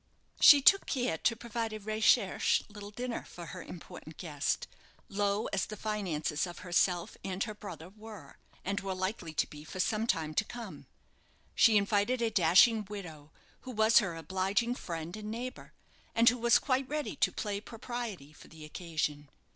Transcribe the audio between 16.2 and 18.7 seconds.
who was quite ready to play propriety for the